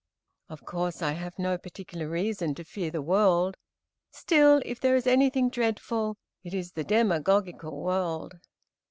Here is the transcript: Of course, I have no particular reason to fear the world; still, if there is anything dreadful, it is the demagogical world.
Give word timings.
Of 0.49 0.65
course, 0.65 1.03
I 1.03 1.11
have 1.11 1.37
no 1.37 1.59
particular 1.59 2.09
reason 2.09 2.55
to 2.55 2.63
fear 2.63 2.89
the 2.89 3.03
world; 3.03 3.55
still, 4.09 4.59
if 4.65 4.79
there 4.79 4.95
is 4.95 5.05
anything 5.05 5.47
dreadful, 5.51 6.17
it 6.43 6.55
is 6.55 6.71
the 6.71 6.83
demagogical 6.83 7.83
world. 7.83 8.39